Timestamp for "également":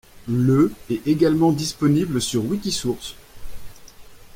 1.07-1.51